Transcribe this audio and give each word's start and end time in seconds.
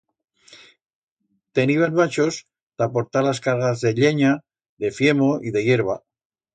Teniban 1.59 1.93
machos 2.01 2.41
ta 2.77 2.89
portar 2.97 3.27
las 3.31 3.45
cargas 3.47 3.79
de 3.87 3.95
llenya, 4.01 4.35
de 4.83 4.91
fiemo 5.01 5.33
y 5.43 5.51
de 5.57 5.63
hierba. 5.67 6.03